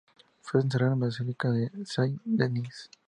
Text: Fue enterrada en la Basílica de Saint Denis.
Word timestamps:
Fue 0.41 0.61
enterrada 0.61 0.93
en 0.93 0.99
la 0.99 1.05
Basílica 1.05 1.51
de 1.51 1.69
Saint 1.85 2.19
Denis. 2.25 2.89